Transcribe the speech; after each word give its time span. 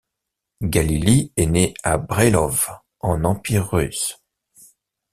Galili 0.63 1.31
est 1.37 1.45
né 1.45 1.75
à 1.83 1.99
Brailov 1.99 2.69
en 3.01 3.23
Empire 3.23 3.67
russe. 3.69 4.17